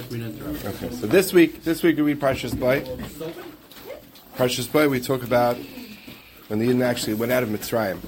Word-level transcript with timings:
Okay, 0.00 0.90
so 0.90 1.06
this 1.06 1.32
week, 1.32 1.62
this 1.62 1.84
week 1.84 1.96
we 1.96 2.02
read 2.02 2.20
Parshas 2.20 2.58
Bo. 2.58 2.80
Parshas 4.36 4.70
Bo, 4.70 4.88
we 4.88 5.00
talk 5.00 5.22
about 5.22 5.56
when 6.48 6.58
the 6.58 6.66
Yidden 6.66 6.82
actually 6.82 7.14
went 7.14 7.30
out 7.30 7.44
of 7.44 7.48
Mitzrayim. 7.48 8.00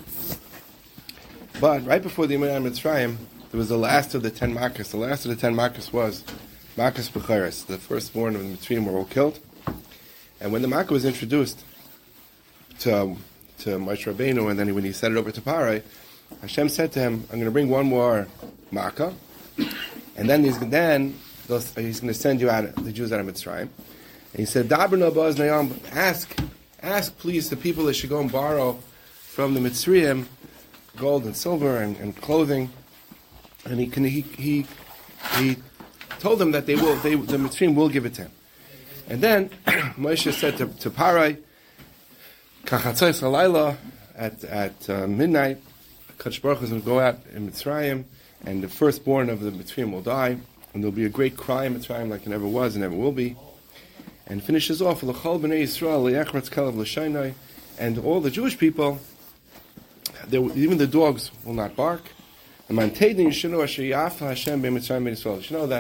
But 1.61 1.87
right 1.87 2.03
before 2.03 2.27
they 2.27 2.37
went 2.37 2.53
out 2.53 2.67
of 2.67 2.73
Mitzrayim, 2.73 3.17
there 3.51 3.59
was 3.59 3.69
the 3.69 3.79
last 3.79 4.17
of 4.17 4.23
the 4.23 4.31
ten 4.31 4.53
Makkos. 4.53 4.91
The 4.91 4.97
last 4.97 5.27
of 5.27 5.31
the 5.31 5.37
ten 5.37 5.55
Makkos 5.55 5.93
was 5.93 6.25
Makkos 6.77 7.09
Becheres. 7.09 7.67
The 7.67 7.79
firstborn 7.79 8.35
of 8.35 8.43
the 8.43 8.49
Mitzrayim 8.49 8.85
were 8.85 8.99
all 8.99 9.05
killed. 9.05 9.39
And 10.41 10.53
when 10.53 10.63
the 10.63 10.69
Makkah 10.69 10.93
was 10.93 11.05
introduced 11.05 11.65
to 12.81 13.17
to 13.59 13.71
Moshe 13.79 14.13
Rabbeinu, 14.13 14.51
and 14.51 14.59
then 14.59 14.75
when 14.75 14.83
he 14.83 14.91
sent 14.91 15.15
it 15.15 15.19
over 15.19 15.31
to 15.31 15.41
Parai, 15.41 15.83
Hashem 16.41 16.69
said 16.69 16.91
to 16.93 17.01
him, 17.01 17.25
"I'm 17.31 17.39
going 17.39 17.45
to 17.45 17.51
bring 17.53 17.71
one 17.71 17.87
more 17.87 18.27
Makkah, 18.73 19.15
and 20.17 20.29
then 20.29 20.43
he's 20.43 20.59
then 20.59 21.19
he's 21.49 22.01
going 22.01 22.13
to 22.13 22.15
send 22.15 22.41
you 22.41 22.51
out, 22.51 22.75
the 22.77 22.93
Jews 22.93 23.13
out 23.13 23.21
of 23.21 23.27
Mitzrayim. 23.27 23.69
And 24.33 24.41
he 24.41 24.45
said, 24.45 24.71
ask, 24.73 26.41
ask 26.83 27.19
please 27.19 27.51
the 27.51 27.57
people 27.57 27.85
that 27.85 27.95
should 27.95 28.11
go 28.11 28.21
and 28.21 28.31
borrow 28.31 28.79
from 29.21 29.55
the 29.55 29.61
Mitzrayim 29.61 30.27
gold 30.97 31.25
and 31.25 31.37
silver 31.37 31.79
and, 31.79 31.97
and 31.99 32.17
clothing. 32.17 32.71
And 33.65 33.81
he, 33.81 33.87
he, 33.87 34.21
he, 34.21 34.67
he 35.37 35.57
told 36.19 36.39
them 36.39 36.53
that 36.53 36.67
they 36.67 36.77
will, 36.77 36.97
they, 36.97 37.15
the 37.15 37.37
Mitzrayim 37.37 37.75
will 37.75 37.89
give 37.89 38.07
it 38.07 38.15
to 38.15 38.23
him. 38.23 38.31
And 39.09 39.21
then 39.21 39.49
Moshe 39.97 40.33
said 40.33 40.57
to, 40.59 40.67
to 40.67 40.91
Parai, 40.91 41.39
Halayla, 42.65 43.77
at, 44.17 44.43
at 44.45 44.91
uh, 44.91 45.07
midnight, 45.07 45.59
Kadosh 46.19 46.41
Baruch 46.41 46.63
is 46.63 46.71
going 46.71 46.81
to 46.81 46.87
go 46.87 46.99
out 46.99 47.19
in 47.35 47.51
Mitzrayim, 47.51 48.05
and 48.45 48.63
the 48.63 48.69
firstborn 48.69 49.29
of 49.29 49.41
the 49.41 49.51
Mitzrayim 49.51 49.93
will 49.93 50.03
die 50.03 50.39
and 50.77 50.85
there'll 50.85 50.95
be 50.95 51.07
a 51.07 51.09
great 51.09 51.39
cry 51.39 51.65
in 51.65 51.75
Mitzrayim 51.75 52.11
like 52.11 52.27
it 52.27 52.29
never 52.29 52.47
was 52.47 52.75
and 52.75 52.83
never 52.83 52.95
will 52.95 53.11
be. 53.11 53.35
And 54.27 54.45
finishes 54.45 54.83
off, 54.83 55.03
L'chol 55.03 55.41
b'nei 55.41 55.63
Yisrael, 55.63 57.35
and 57.79 57.99
all 57.99 58.21
the 58.21 58.31
Jewish 58.31 58.59
people, 58.59 59.01
even 60.31 60.77
the 60.77 60.87
dogs 60.87 61.31
will 61.47 61.55
not 61.55 61.75
bark. 61.77 62.03
And 62.69 62.79
You 62.79 63.31
should 63.31 63.53
know 63.53 63.65
that 63.65 64.19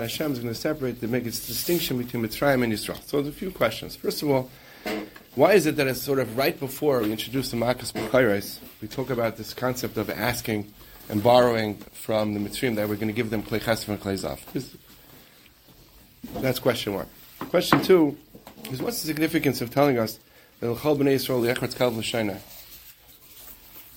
Hashem 0.00 0.32
is 0.32 0.38
going 0.38 0.54
to 0.54 0.54
separate, 0.54 1.00
to 1.02 1.08
make 1.08 1.26
its 1.26 1.46
distinction 1.46 1.98
between 1.98 2.26
Mitzrayim 2.26 2.64
and 2.64 2.72
Yisrael. 2.72 3.04
So 3.04 3.20
there's 3.20 3.34
a 3.34 3.38
few 3.38 3.50
questions. 3.50 3.96
First 3.96 4.22
of 4.22 4.30
all, 4.30 4.50
why 5.34 5.52
is 5.52 5.66
it 5.66 5.76
that 5.76 5.86
it's 5.88 6.00
sort 6.00 6.20
of 6.20 6.38
right 6.38 6.58
before 6.58 7.02
we 7.02 7.12
introduce 7.12 7.50
the 7.50 7.58
Makkos 7.58 7.92
B'chayres, 7.92 8.60
we 8.80 8.88
talk 8.88 9.10
about 9.10 9.36
this 9.36 9.52
concept 9.52 9.98
of 9.98 10.08
asking 10.08 10.72
and 11.10 11.22
borrowing 11.22 11.74
from 11.92 12.32
the 12.32 12.40
Mitzrayim 12.40 12.76
that 12.76 12.88
we're 12.88 12.94
going 12.94 13.08
to 13.08 13.12
give 13.12 13.28
them 13.28 13.42
Klei 13.42 13.60
Kesef 13.60 13.88
and 13.88 14.00
Klei 14.00 14.14
Zahav? 14.14 14.76
That's 16.40 16.58
question 16.58 16.94
one. 16.94 17.06
Question 17.38 17.82
two 17.82 18.16
is 18.70 18.82
what's 18.82 19.00
the 19.00 19.06
significance 19.06 19.60
of 19.60 19.70
telling 19.70 19.98
us 19.98 20.18
that 20.60 20.70
L'chol 20.70 20.96
b'nei 20.96 21.16
Yisrael 21.16 21.40
li'echretz 21.40 21.76
kal 21.76 21.90
l'shayna? 21.90 22.40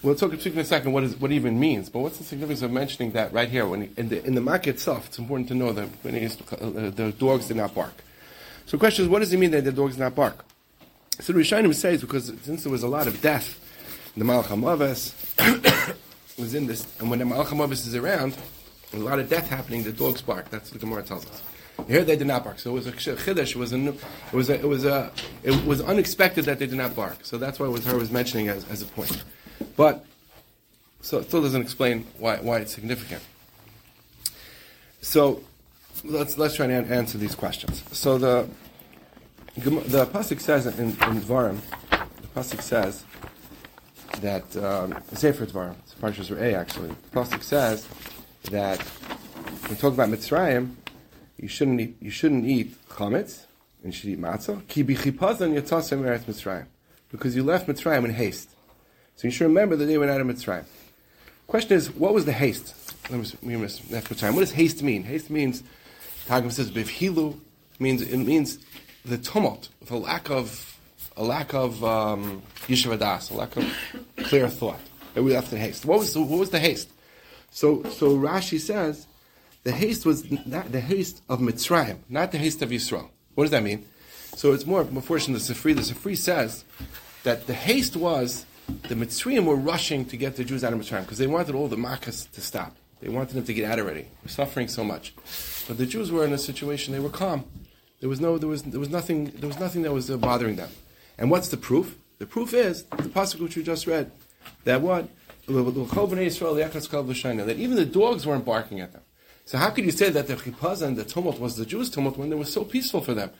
We'll 0.01 0.15
talk 0.15 0.33
in 0.33 0.57
a 0.57 0.63
second 0.63 0.93
what, 0.93 1.03
is, 1.03 1.17
what 1.17 1.29
it 1.29 1.35
even 1.35 1.59
means, 1.59 1.89
but 1.89 1.99
what's 1.99 2.17
the 2.17 2.23
significance 2.23 2.61
of 2.61 2.71
mentioning 2.71 3.11
that 3.11 3.33
right 3.33 3.49
here? 3.49 3.67
When 3.67 3.93
in 3.97 4.07
the 4.07 4.25
in 4.25 4.33
the 4.33 4.53
itself, 4.69 5.07
it's 5.07 5.19
important 5.19 5.49
to 5.49 5.55
know 5.55 5.73
that 5.73 5.83
uh, 5.83 6.89
the 6.91 7.13
dogs 7.17 7.49
did 7.49 7.57
not 7.57 7.75
bark. 7.75 8.03
So 8.65 8.77
the 8.77 8.79
question 8.79 9.03
is, 9.03 9.09
what 9.09 9.19
does 9.19 9.33
it 9.33 9.37
mean 9.37 9.51
that 9.51 9.65
the 9.65 9.73
dogs 9.73 9.95
did 9.95 10.01
not 10.01 10.15
bark? 10.15 10.45
So 11.19 11.33
the 11.33 11.39
Rishonim 11.39 11.75
says 11.75 11.99
because 11.99 12.31
since 12.43 12.63
there 12.63 12.71
was 12.71 12.83
a 12.83 12.87
lot 12.87 13.07
of 13.07 13.21
death, 13.21 13.59
the 14.15 14.23
Malach 14.23 14.45
HaMaves 14.45 15.97
was 16.39 16.53
in 16.53 16.67
this, 16.67 16.87
and 16.99 17.09
when 17.09 17.19
the 17.19 17.25
Malach 17.25 17.47
HaMaves 17.47 17.85
is 17.85 17.95
around, 17.95 18.37
a 18.93 18.97
lot 18.97 19.19
of 19.19 19.29
death 19.29 19.49
happening, 19.49 19.83
the 19.83 19.91
dogs 19.91 20.21
bark. 20.21 20.49
That's 20.49 20.71
what 20.71 20.79
the 20.79 20.85
Gemara 20.85 21.03
tells 21.03 21.25
us. 21.25 21.43
Here 21.87 22.03
they 22.03 22.15
did 22.15 22.27
not 22.27 22.43
bark. 22.43 22.59
So 22.59 22.71
it 22.71 22.73
was 22.73 22.87
a 22.87 22.91
chiddush. 22.91 23.51
It 23.51 23.55
was 23.55 23.73
a, 23.73 23.87
it 23.87 24.33
was 24.33 24.49
a, 24.49 24.55
it 24.55 24.67
was 24.67 24.85
a, 24.85 25.11
it 25.43 25.65
was 25.65 25.81
unexpected 25.81 26.45
that 26.45 26.59
they 26.59 26.67
did 26.67 26.77
not 26.77 26.95
bark. 26.95 27.17
So 27.23 27.37
that's 27.37 27.59
why 27.59 27.67
was 27.67 27.85
her 27.85 27.97
was 27.97 28.11
mentioning 28.11 28.49
as, 28.49 28.67
as 28.69 28.81
a 28.81 28.85
point. 28.85 29.23
But 29.75 30.05
so 31.01 31.19
it 31.19 31.27
still 31.27 31.41
doesn't 31.41 31.61
explain 31.61 32.05
why 32.17 32.37
why 32.37 32.59
it's 32.59 32.73
significant. 32.73 33.23
So 35.01 35.43
let's 36.03 36.37
let's 36.37 36.55
try 36.55 36.65
and 36.65 36.91
answer 36.91 37.17
these 37.17 37.35
questions. 37.35 37.83
So 37.91 38.17
the 38.17 38.47
the 39.55 40.05
pasuk 40.05 40.39
says 40.39 40.65
in, 40.67 40.89
in 40.89 41.21
Dvarim, 41.21 41.59
the 41.89 42.27
pasuk 42.35 42.61
says 42.61 43.03
that 44.21 44.55
um, 44.57 44.97
Sefer 45.13 45.45
Dvarim, 45.45 45.75
it's 45.79 45.95
Parshas 45.95 46.35
A 46.37 46.53
actually. 46.53 46.89
The 46.89 47.19
pasuk 47.19 47.43
says 47.43 47.87
that 48.51 48.85
we 49.69 49.75
talk 49.75 49.93
about 49.93 50.09
Mitzrayim, 50.09 50.75
you 51.41 51.47
shouldn't 51.47 51.79
eat, 51.79 51.95
you 52.01 52.11
shouldn't 52.11 52.45
eat 52.45 52.75
chametz, 52.89 53.45
and 53.81 53.93
you 53.93 53.99
should 53.99 54.09
eat 54.09 54.19
matzah. 54.19 54.67
Ki 54.67 54.83
bichipazan 54.83 55.59
yatasem 55.59 56.01
eretz 56.01 56.23
Mitzrayim. 56.23 56.65
Because 57.09 57.35
you 57.35 57.43
left 57.43 57.67
Mitzrayim 57.67 58.05
in 58.05 58.13
haste. 58.13 58.49
So 59.15 59.27
you 59.27 59.31
should 59.31 59.45
remember 59.45 59.75
that 59.77 59.85
they 59.85 59.97
went 59.97 60.11
out 60.11 60.21
of 60.21 60.27
Mitzrayim. 60.27 60.65
Question 61.47 61.77
is, 61.77 61.89
what 61.91 62.13
was 62.13 62.25
the 62.25 62.33
haste? 62.33 62.75
Let 63.09 63.19
me, 63.41 63.57
We 63.57 63.65
left 63.65 64.09
Mitzrayim. 64.09 64.33
What 64.33 64.41
does 64.41 64.51
haste 64.51 64.83
mean? 64.83 65.03
Haste 65.03 65.29
means, 65.29 65.63
Targum 66.27 66.51
says, 66.51 66.71
bivhilu, 66.71 67.39
means, 67.79 68.01
it 68.01 68.17
means 68.17 68.59
the 69.05 69.17
tumult, 69.17 69.69
the 69.85 69.95
lack 69.95 70.29
of, 70.29 70.77
a 71.15 71.23
lack 71.23 71.53
of, 71.53 71.83
um, 71.83 72.41
yishavadas, 72.67 73.31
a 73.31 73.33
lack 73.33 73.55
of 73.55 73.65
clear 74.17 74.49
thought. 74.49 74.79
That 75.13 75.23
we 75.23 75.33
left 75.33 75.51
in 75.51 75.57
haste. 75.57 75.85
What 75.85 75.99
was 75.99 76.13
the, 76.13 76.21
what 76.21 76.39
was 76.39 76.49
the 76.49 76.59
haste? 76.59 76.89
So, 77.49 77.81
so 77.83 78.15
Rashi 78.15 78.59
says, 78.59 79.07
the 79.63 79.71
haste 79.71 80.05
was 80.05 80.29
not 80.45 80.71
the 80.71 80.79
haste 80.79 81.21
of 81.29 81.39
Mitzrayim, 81.39 81.99
not 82.09 82.31
the 82.31 82.37
haste 82.37 82.61
of 82.61 82.69
Yisrael. 82.69 83.09
What 83.35 83.45
does 83.45 83.51
that 83.51 83.63
mean? 83.63 83.85
So 84.35 84.53
it's 84.53 84.65
more 84.65 84.83
before 84.83 85.19
the 85.19 85.33
Sifri. 85.33 85.75
The 85.75 85.81
Sifri 85.81 86.17
says 86.17 86.63
that 87.23 87.47
the 87.47 87.53
haste 87.53 87.95
was 87.95 88.45
the 88.87 88.95
Mitzrayim 88.95 89.45
were 89.45 89.55
rushing 89.55 90.05
to 90.05 90.17
get 90.17 90.35
the 90.35 90.43
Jews 90.43 90.63
out 90.63 90.73
of 90.73 90.79
Mitzrayim 90.79 91.01
because 91.01 91.17
they 91.17 91.27
wanted 91.27 91.55
all 91.55 91.67
the 91.67 91.75
Makkahs 91.75 92.31
to 92.31 92.41
stop. 92.41 92.75
They 93.01 93.09
wanted 93.09 93.35
them 93.35 93.45
to 93.45 93.53
get 93.53 93.69
out 93.69 93.79
already. 93.79 94.07
We're 94.23 94.29
suffering 94.29 94.67
so 94.67 94.83
much, 94.83 95.13
but 95.67 95.77
the 95.77 95.85
Jews 95.85 96.11
were 96.11 96.25
in 96.25 96.33
a 96.33 96.37
situation. 96.37 96.93
They 96.93 96.99
were 96.99 97.09
calm. 97.09 97.45
There 97.99 98.09
was 98.09 98.19
no. 98.19 98.37
There 98.37 98.49
was. 98.49 98.63
There 98.63 98.79
was 98.79 98.89
nothing. 98.89 99.25
There 99.25 99.47
was 99.47 99.59
nothing 99.59 99.81
that 99.83 99.93
was 99.93 100.09
uh, 100.09 100.17
bothering 100.17 100.55
them. 100.55 100.69
And 101.17 101.31
what's 101.31 101.49
the 101.49 101.57
proof? 101.57 101.97
The 102.17 102.25
proof 102.25 102.53
is 102.53 102.83
the 102.83 103.09
pasuk 103.09 103.39
which 103.39 103.55
we 103.55 103.63
just 103.63 103.87
read. 103.87 104.11
That 104.65 104.81
what 104.81 105.07
that 107.45 107.57
even 107.57 107.75
the 107.75 107.85
dogs 107.85 108.25
weren't 108.25 108.45
barking 108.45 108.79
at 108.79 108.91
them. 108.91 109.01
So 109.49 109.57
how 109.57 109.71
could 109.71 109.83
you 109.83 109.89
say 109.89 110.11
that 110.11 110.27
the 110.27 110.35
chipazah 110.35 110.85
and 110.85 110.95
the 110.95 111.03
tumult 111.03 111.39
was 111.39 111.55
the 111.55 111.65
Jews' 111.65 111.89
tumult 111.89 112.17
when 112.17 112.31
it 112.31 112.37
was 112.37 112.53
so 112.53 112.63
peaceful 112.63 113.01
for 113.01 113.15
them? 113.15 113.31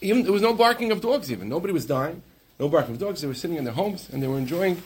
Even 0.00 0.22
there 0.22 0.30
was 0.30 0.40
no 0.40 0.54
barking 0.54 0.92
of 0.92 1.00
dogs. 1.00 1.32
Even 1.32 1.48
nobody 1.48 1.72
was 1.72 1.84
dying. 1.84 2.22
No 2.60 2.68
barking 2.68 2.94
of 2.94 3.00
dogs. 3.00 3.22
They 3.22 3.26
were 3.26 3.34
sitting 3.34 3.56
in 3.56 3.64
their 3.64 3.74
homes 3.74 4.08
and 4.12 4.22
they 4.22 4.28
were 4.28 4.38
enjoying, 4.38 4.80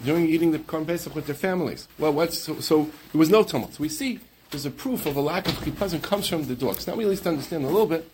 enjoying 0.00 0.28
eating 0.28 0.52
the 0.52 0.58
korban 0.58 0.86
pesach 0.86 1.14
with 1.14 1.24
their 1.24 1.34
families. 1.34 1.88
Well, 1.98 2.12
what's 2.12 2.36
so, 2.36 2.60
so 2.60 2.90
there 3.12 3.18
was 3.18 3.30
no 3.30 3.42
tumult. 3.42 3.72
So 3.72 3.80
we 3.80 3.88
see 3.88 4.20
there's 4.50 4.66
a 4.66 4.70
proof 4.70 5.06
of 5.06 5.16
a 5.16 5.20
lack 5.22 5.48
of 5.48 5.54
chipazah 5.54 6.02
comes 6.02 6.28
from 6.28 6.44
the 6.44 6.56
dogs. 6.56 6.86
Now 6.86 6.94
we 6.94 7.04
at 7.04 7.10
least 7.10 7.26
understand 7.26 7.64
a 7.64 7.68
little 7.68 7.86
bit 7.86 8.06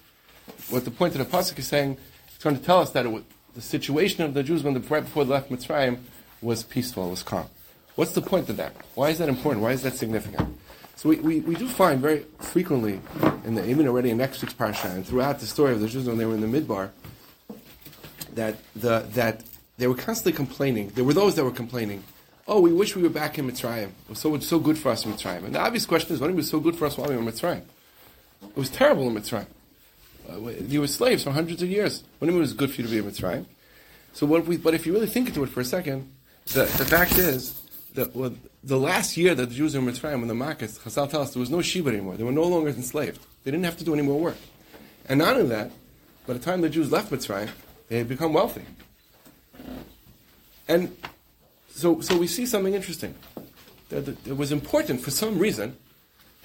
what 0.71 0.85
the 0.85 0.93
point 0.93 1.17
of 1.17 1.19
the 1.19 1.37
pasuk 1.37 1.59
is 1.59 1.67
saying. 1.67 1.97
It's 2.29 2.39
trying 2.39 2.57
to 2.57 2.63
tell 2.65 2.79
us 2.79 2.91
that 2.93 3.07
it 3.07 3.09
was, 3.09 3.25
the 3.57 3.61
situation 3.61 4.23
of 4.23 4.35
the 4.35 4.45
Jews 4.45 4.63
when 4.63 4.75
the, 4.75 4.81
right 4.81 5.03
before 5.03 5.25
they 5.25 5.33
left 5.33 5.51
Mitzrayim 5.51 5.99
was 6.41 6.63
peaceful, 6.63 7.09
it 7.09 7.11
was 7.11 7.25
calm. 7.25 7.49
What's 7.97 8.13
the 8.13 8.23
point 8.23 8.49
of 8.51 8.57
that? 8.59 8.73
Why 8.95 9.11
is 9.11 9.19
that 9.19 9.29
important? 9.29 9.65
Why 9.65 9.73
is 9.73 9.83
that 9.83 9.95
significant? 9.95 10.49
So 10.99 11.11
we, 11.11 11.17
we, 11.21 11.39
we 11.39 11.55
do 11.55 11.69
find 11.69 12.01
very 12.01 12.25
frequently, 12.41 13.01
in 13.45 13.55
the, 13.55 13.65
even 13.71 13.87
already 13.87 14.11
in 14.11 14.17
next 14.17 14.43
week's 14.43 14.85
and 14.85 15.07
throughout 15.07 15.39
the 15.39 15.47
story 15.47 15.73
of 15.73 15.79
the 15.79 15.87
Jews 15.87 16.09
when 16.09 16.19
they 16.19 16.27
were 16.27 16.35
in 16.35 16.41
the 16.41 16.61
midbar, 16.61 16.91
that 18.35 18.57
the 18.75 19.07
that 19.15 19.45
they 19.77 19.87
were 19.87 19.95
constantly 19.95 20.33
complaining. 20.33 20.89
There 20.89 21.05
were 21.05 21.15
those 21.15 21.37
that 21.37 21.45
were 21.45 21.53
complaining, 21.53 22.03
"Oh, 22.49 22.61
we 22.61 22.73
wish 22.73 22.97
we 22.97 23.05
were 23.05 23.11
back 23.11 23.39
in 23.39 23.49
Mitzrayim. 23.49 23.91
It 23.91 24.09
was 24.09 24.19
so 24.19 24.37
so 24.41 24.59
good 24.59 24.77
for 24.77 24.89
us 24.91 25.07
in 25.07 25.13
Mitzrayim." 25.13 25.45
And 25.45 25.55
the 25.55 25.61
obvious 25.61 25.87
question 25.87 26.15
is, 26.17 26.21
why 26.21 26.27
it 26.27 26.35
was 26.35 26.51
so 26.51 26.59
good 26.59 26.75
for 26.75 26.87
us 26.87 26.99
while 26.99 27.09
we 27.09 27.15
were 27.15 27.23
in 27.23 27.29
Mitzrayim? 27.29 27.63
It 28.43 28.57
was 28.57 28.69
terrible 28.69 29.07
in 29.07 29.15
Mitzrayim. 29.15 29.47
Uh, 30.29 30.51
you 30.67 30.81
were 30.81 30.89
slaves 30.89 31.23
for 31.23 31.31
hundreds 31.31 31.63
of 31.63 31.69
years. 31.69 32.03
When 32.19 32.29
it 32.29 32.37
was 32.37 32.55
good 32.55 32.73
for 32.73 32.83
you 32.83 32.89
to 32.89 32.91
be 32.91 32.99
in 32.99 33.05
Mitzrayim? 33.05 33.45
So 34.15 34.27
what 34.27 34.47
we? 34.47 34.57
But 34.57 34.75
if 34.75 34.85
you 34.85 34.95
really 34.95 35.07
think 35.07 35.29
into 35.29 35.45
it 35.45 35.51
for 35.51 35.61
a 35.61 35.65
second, 35.65 36.11
the, 36.47 36.65
the 36.65 36.85
fact 36.85 37.19
is 37.19 37.55
that 37.99 38.15
well, 38.15 38.35
the 38.65 38.79
last 38.79 39.17
year 39.17 39.35
that 39.35 39.49
the 39.49 39.55
Jews 39.55 39.75
were 39.75 39.81
in 39.81 39.87
Mitzrayim, 39.87 40.21
when 40.21 40.29
the 40.29 40.35
Makkos, 40.35 40.79
Chazal 40.79 41.11
tell 41.11 41.21
us 41.21 41.35
there 41.35 41.41
was 41.41 41.51
no 41.51 41.61
Shiva 41.61 41.91
anymore. 41.91 42.17
They 42.17 42.25
were 42.25 42.33
no 42.33 42.45
longer 42.45 42.71
enslaved. 42.71 43.21
They 43.45 43.51
didn't 43.51 43.65
have 43.65 43.77
to 43.79 43.85
do 43.85 43.93
any 43.93 44.03
more 44.03 44.19
work. 44.19 44.37
And 45.09 45.19
not 45.19 45.37
only 45.37 45.49
that, 45.49 45.71
by 46.27 46.35
the 46.35 46.39
time 46.39 46.61
the 46.61 46.69
Jews 46.69 46.91
left 46.91 47.11
Mitzrayim, 47.11 47.51
they 47.89 47.99
had 47.99 48.09
become 48.09 48.33
wealthy. 48.33 48.63
And 50.69 50.97
so, 51.71 52.01
so 52.01 52.17
we 52.17 52.27
see 52.27 52.47
something 52.47 52.75
interesting. 52.75 53.15
That 53.89 54.09
it 54.09 54.37
was 54.37 54.53
important 54.53 55.01
for 55.01 55.11
some 55.11 55.39
reason. 55.39 55.77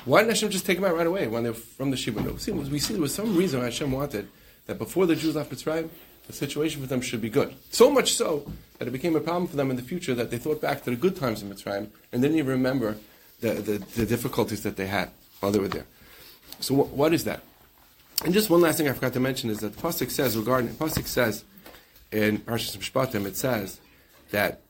Why 0.06 0.20
didn't 0.20 0.32
Hashem 0.32 0.50
just 0.50 0.66
take 0.66 0.78
them 0.78 0.86
out 0.86 0.96
right 0.96 1.08
away 1.08 1.28
when 1.28 1.44
they 1.44 1.50
were 1.50 1.56
from 1.56 1.92
the 1.92 1.98
Shiva? 1.98 2.22
No, 2.22 2.38
see, 2.38 2.52
we 2.52 2.80
see 2.80 2.94
there 2.94 3.02
was 3.02 3.14
some 3.14 3.36
reason 3.36 3.62
Hashem 3.62 3.92
wanted 3.92 4.28
that 4.66 4.78
before 4.78 5.06
the 5.06 5.16
Jews 5.16 5.36
left 5.36 5.52
Mitzrayim, 5.52 5.90
the 6.28 6.34
situation 6.34 6.82
for 6.82 6.88
them 6.88 7.02
should 7.02 7.22
be 7.22 7.30
good. 7.30 7.54
So 7.72 7.90
much 7.90 8.14
so 8.14 8.52
that 8.78 8.88
it 8.88 8.92
became 8.92 9.16
a 9.16 9.20
problem 9.20 9.48
for 9.48 9.56
them 9.56 9.70
in 9.70 9.76
the 9.76 9.82
future 9.84 10.16
that 10.16 10.32
they 10.32 10.38
thought 10.38 10.62
back 10.62 10.84
to 10.84 10.90
the 10.90 10.96
good 10.96 11.16
times 11.16 11.42
in 11.42 11.50
Mitzrayim 11.50 11.90
and 12.12 12.22
didn't 12.22 12.38
even 12.38 12.52
remember 12.52 12.98
the, 13.42 13.54
the, 13.54 13.78
the 13.96 14.06
difficulties 14.06 14.64
that 14.64 14.78
they 14.78 14.88
had 14.88 15.12
while 15.40 15.52
they 15.52 15.60
were 15.60 15.68
there. 15.68 15.86
So 16.60 16.76
wh- 16.76 16.94
what 16.96 17.14
is 17.14 17.26
that? 17.26 17.42
And 18.24 18.34
just 18.34 18.50
one 18.50 18.62
last 18.62 18.78
thing 18.78 18.88
I 18.88 18.94
forgot 18.94 19.14
to 19.14 19.20
mention 19.20 19.50
is 19.50 19.60
that 19.60 19.76
the 19.76 19.82
pasuk 19.82 20.12
says 20.12 20.38
regarding 20.38 20.70
pasuk 20.76 21.08
says 21.08 21.44
in 22.12 22.38
Parshas 22.40 22.78
Mishpatim 22.78 23.26
it 23.26 23.36
says 23.36 23.82
that 24.32 24.62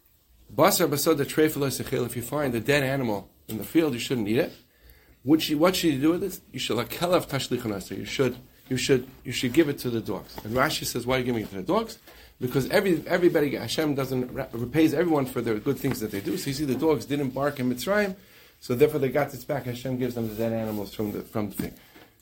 basar 0.53 0.87
basadeh 0.87 1.17
the 1.17 2.05
If 2.05 2.15
you 2.15 2.21
find 2.21 2.55
a 2.55 2.59
dead 2.59 2.83
animal 2.83 3.29
in 3.47 3.57
the 3.57 3.63
field, 3.63 3.93
you 3.93 3.99
shouldn't 3.99 4.27
eat 4.27 4.37
it. 4.37 4.53
What 5.23 5.41
should, 5.41 5.59
what 5.59 5.75
should 5.75 5.93
you 5.93 6.01
do 6.01 6.11
with 6.11 6.21
this? 6.21 6.41
You 6.51 6.59
should 6.59 6.77
like. 6.77 6.99
You 6.99 8.05
should 8.05 8.37
you 8.69 8.77
should 8.77 9.07
you 9.23 9.31
should 9.31 9.53
give 9.53 9.69
it 9.69 9.79
to 9.79 9.89
the 9.89 10.01
dogs. 10.01 10.35
And 10.43 10.55
Rashi 10.55 10.85
says, 10.85 11.05
why 11.05 11.15
are 11.15 11.19
you 11.19 11.25
giving 11.25 11.43
it 11.43 11.49
to 11.49 11.55
the 11.55 11.63
dogs? 11.63 11.97
Because 12.39 12.69
every 12.69 13.03
everybody 13.07 13.55
Hashem 13.55 13.95
doesn't 13.95 14.33
repays 14.51 14.93
everyone 14.93 15.25
for 15.25 15.41
their 15.41 15.55
good 15.59 15.77
things 15.77 15.99
that 15.99 16.11
they 16.11 16.21
do. 16.21 16.37
So 16.37 16.47
you 16.47 16.53
see, 16.53 16.65
the 16.65 16.75
dogs 16.75 17.05
didn't 17.05 17.29
bark 17.29 17.59
in 17.59 17.73
Mitzrayim, 17.73 18.15
so 18.59 18.75
therefore 18.75 18.99
they 18.99 19.09
got 19.09 19.31
this 19.31 19.43
back. 19.45 19.65
Hashem 19.65 19.97
gives 19.97 20.15
them 20.15 20.27
the 20.27 20.35
dead 20.35 20.53
animals 20.53 20.93
from 20.93 21.11
the 21.11 21.21
from 21.21 21.49
the 21.49 21.55
thing. 21.55 21.73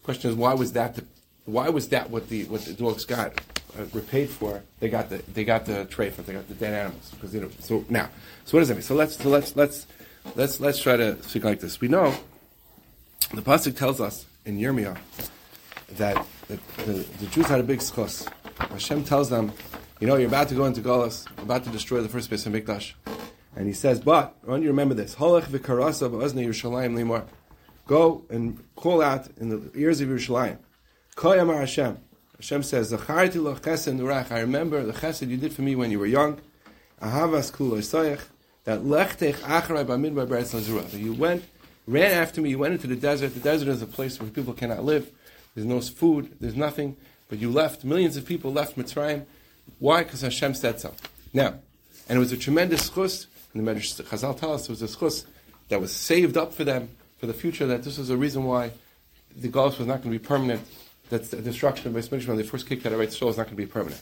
Question 0.03 0.31
is, 0.31 0.35
why 0.35 0.53
was 0.53 0.73
that 0.73 0.95
the, 0.95 1.05
why 1.45 1.69
was 1.69 1.89
that 1.89 2.09
what 2.09 2.29
the 2.29 2.43
what 2.45 2.61
the 2.65 2.73
dogs 2.73 3.05
got 3.05 3.33
uh, 3.79 3.85
repaid 3.93 4.29
for? 4.29 4.61
They 4.79 4.89
got 4.89 5.09
the 5.09 5.17
they 5.33 5.43
got 5.43 5.65
the 5.65 5.85
treifa 5.85 6.25
they 6.25 6.33
got 6.33 6.47
the 6.47 6.55
dead 6.55 6.73
animals 6.73 7.09
because 7.11 7.33
you 7.33 7.41
know. 7.41 7.49
So 7.59 7.85
now, 7.89 8.09
so 8.45 8.57
what 8.57 8.61
does 8.61 8.67
that 8.67 8.75
mean? 8.75 8.83
So 8.83 8.95
let's 8.95 9.15
so 9.17 9.29
let's 9.29 9.55
let's 9.55 9.87
let's 10.35 10.59
let's 10.59 10.79
try 10.79 10.97
to 10.97 11.21
speak 11.23 11.45
like 11.45 11.61
this. 11.61 11.79
We 11.79 11.87
know 11.87 12.13
the 13.33 13.41
pasuk 13.41 13.77
tells 13.77 14.01
us 14.01 14.25
in 14.45 14.59
Yirmiyah 14.59 14.97
that 15.97 16.25
the, 16.47 16.59
the, 16.83 16.93
the, 17.19 17.25
Jews 17.27 17.47
had 17.47 17.59
a 17.59 17.63
big 17.63 17.79
schos. 17.79 18.27
Hashem 18.57 19.03
tells 19.03 19.29
them, 19.29 19.51
you 19.99 20.07
know, 20.07 20.15
you're 20.15 20.27
about 20.27 20.49
to 20.49 20.55
go 20.55 20.65
into 20.65 20.81
Golas, 20.81 21.27
about 21.41 21.63
to 21.63 21.69
destroy 21.69 22.01
the 22.01 22.09
first 22.09 22.29
base 22.29 22.45
of 22.45 22.53
Mikdash. 22.53 22.93
And 23.55 23.67
he 23.67 23.73
says, 23.73 23.99
but, 23.99 24.35
I 24.45 24.49
want 24.49 24.63
you 24.63 24.67
to 24.67 24.73
remember 24.73 24.95
this, 24.95 25.15
Holech 25.15 25.43
v'karasa 25.43 26.09
b'ozni 26.09 26.47
Yerushalayim 26.47 26.95
limor. 26.95 27.25
Go 27.87 28.23
and 28.29 28.63
call 28.75 29.01
out 29.01 29.27
in 29.37 29.49
the 29.49 29.71
ears 29.75 30.01
of 30.01 30.09
Yerushalayim. 30.09 30.57
Koyamar 31.15 31.59
Hashem. 31.59 31.97
Hashem 32.37 32.63
says, 32.63 32.91
Zacharti 32.91 33.41
lo 33.41 33.55
chesed 33.55 33.95
nurach. 33.99 34.31
I 34.31 34.39
remember 34.39 34.83
the 34.83 34.93
chesed 34.93 35.27
you 35.27 35.37
did 35.37 35.53
for 35.53 35.61
me 35.61 35.75
when 35.75 35.91
you 35.91 35.99
were 35.99 36.05
young. 36.05 36.39
Ahavas 37.01 37.51
kulo 37.51 37.79
soyach. 37.79 38.21
That 38.63 38.81
lechtech 38.81 39.35
acharai 39.35 39.85
b'midbar 39.85 40.27
b'eretz 40.27 40.89
That 40.91 40.97
you 40.97 41.13
went 41.13 41.43
ran 41.85 42.11
after 42.11 42.41
me. 42.41 42.51
You 42.51 42.59
went 42.59 42.73
into 42.73 42.87
the 42.87 42.95
desert. 42.95 43.33
The 43.33 43.39
desert 43.41 43.67
is 43.67 43.81
a 43.81 43.87
place 43.87 44.19
where 44.19 44.29
people 44.29 44.53
cannot 44.53 44.83
live. 44.83 45.11
There's 45.55 45.67
no 45.67 45.81
food. 45.81 46.35
There's 46.39 46.55
nothing. 46.55 46.97
But 47.29 47.39
you 47.39 47.49
left. 47.51 47.83
Millions 47.83 48.17
of 48.17 48.25
people 48.25 48.51
left 48.51 48.77
Mitzrayim. 48.77 49.25
Why? 49.79 50.03
Because 50.03 50.21
Hashem 50.21 50.53
said 50.53 50.79
so. 50.79 50.93
Now, 51.33 51.55
and 52.07 52.17
it 52.17 52.19
was 52.19 52.31
a 52.31 52.37
tremendous 52.37 52.89
chus. 52.89 53.27
And 53.53 53.65
the 53.65 53.71
Medrash 53.71 54.01
Chazal 54.01 54.39
tell 54.39 54.53
us 54.53 54.63
it 54.63 54.69
was 54.69 54.81
a 54.81 54.87
chus 54.87 55.25
that 55.69 55.81
was 55.81 55.93
saved 55.93 56.37
up 56.37 56.53
for 56.53 56.63
them 56.63 56.89
for 57.17 57.25
the 57.25 57.33
future. 57.33 57.65
That 57.67 57.83
this 57.83 57.97
was 57.97 58.09
a 58.09 58.17
reason 58.17 58.43
why 58.43 58.71
the 59.35 59.47
Gulf 59.47 59.77
was 59.77 59.87
not 59.87 60.01
going 60.01 60.13
to 60.13 60.19
be 60.19 60.25
permanent. 60.25 60.61
That 61.09 61.29
the 61.31 61.41
destruction 61.41 61.87
of 61.87 61.93
Beis 61.93 62.09
Mikdash 62.09 62.27
when 62.27 62.37
they 62.37 62.43
first 62.43 62.67
kicked 62.67 62.85
out 62.85 62.93
of 62.93 62.99
Eretz 62.99 63.21
was 63.21 63.37
not 63.37 63.43
going 63.43 63.57
to 63.57 63.61
be 63.61 63.65
permanent. 63.65 64.01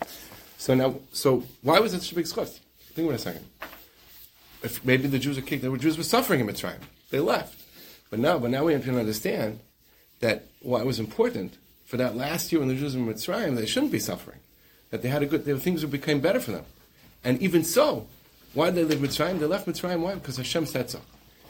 So 0.58 0.76
now, 0.76 0.96
so 1.12 1.44
why 1.62 1.80
was 1.80 1.94
it 1.94 2.02
such 2.02 2.12
a 2.12 2.16
big 2.16 2.28
chus? 2.28 2.60
Think 2.94 3.08
about 3.08 3.14
it 3.14 3.16
a 3.16 3.20
second. 3.20 3.46
If 4.62 4.84
maybe 4.84 5.08
the 5.08 5.20
Jews 5.20 5.38
were 5.38 5.42
kicked, 5.42 5.64
the 5.64 5.76
Jews 5.78 5.98
were 5.98 6.04
suffering 6.04 6.42
in 6.42 6.48
Mitzrayim. 6.48 6.82
They 7.10 7.20
left. 7.20 7.60
But 8.10 8.20
now, 8.20 8.40
but 8.40 8.52
now 8.52 8.66
we 8.66 8.74
have 8.74 8.84
to 8.84 9.00
understand 9.00 9.60
that 10.20 10.46
what 10.62 10.86
was 10.86 11.00
important 11.00 11.58
for 11.86 11.98
that 11.98 12.16
last 12.16 12.52
year 12.52 12.60
when 12.60 12.70
the 12.70 12.76
Jews 12.76 12.96
were 12.96 13.02
in 13.02 13.14
Mitzrayim, 13.14 13.56
they 13.56 13.66
shouldn't 13.66 13.92
be 13.92 14.00
suffering. 14.00 14.40
That 14.92 15.02
they 15.02 15.10
had 15.10 15.24
a 15.24 15.26
good, 15.26 15.46
their 15.46 15.58
things 15.58 15.84
became 15.86 16.20
better 16.20 16.40
for 16.40 16.52
them. 16.52 16.66
And 17.24 17.42
even 17.42 17.64
so, 17.64 18.08
why 18.54 18.72
did 18.72 18.76
they 18.76 18.96
leave 18.96 19.10
Mitzrayim? 19.10 19.40
They 19.40 19.46
left 19.46 19.68
Mitzrayim, 19.68 20.02
why? 20.02 20.16
Because 20.16 20.38
Hashem 20.38 20.66
said 20.66 20.90
so. 20.90 21.02